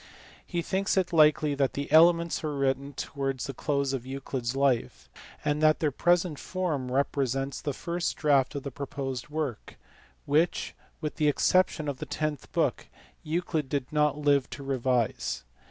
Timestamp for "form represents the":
6.39-7.71